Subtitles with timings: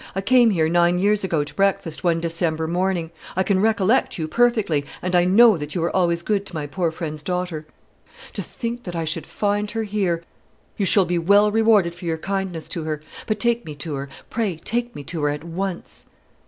[0.15, 3.11] I came here nine years ago to breakfast, one December morning.
[3.35, 6.65] I can recollect you perfectly, and I know that you were always good to my
[6.65, 7.67] poor friend's daughter.
[8.33, 10.23] To think that I should find her here!
[10.75, 13.03] You shall be well rewarded for your kindness to her.
[13.27, 16.07] But take me to her; pray take me to her at once!"